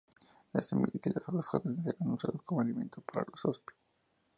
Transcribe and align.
Las 0.51 0.65
semillas 0.67 1.05
y 1.05 1.11
las 1.11 1.29
hojas 1.29 1.47
jóvenes 1.47 1.85
eran 1.85 2.13
usadas 2.13 2.41
como 2.41 2.61
alimento 2.61 3.01
por 3.01 3.29
los 3.29 3.45
Hopi. 3.45 3.71